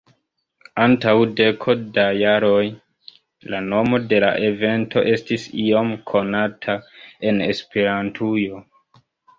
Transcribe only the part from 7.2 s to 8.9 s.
en Esperantujo.